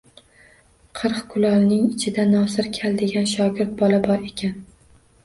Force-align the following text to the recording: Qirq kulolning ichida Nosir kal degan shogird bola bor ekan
Qirq 0.99 1.19
kulolning 1.33 1.83
ichida 1.95 2.25
Nosir 2.29 2.71
kal 2.79 2.97
degan 3.03 3.29
shogird 3.33 3.77
bola 3.83 4.01
bor 4.09 4.25
ekan 4.31 4.57